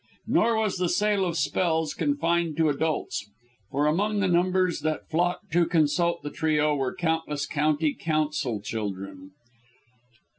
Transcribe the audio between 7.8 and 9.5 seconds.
Council children.